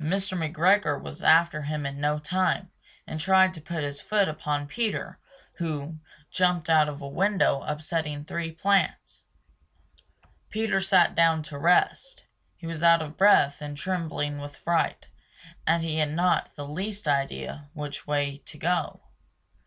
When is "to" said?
3.52-3.60, 11.42-11.58, 18.46-18.56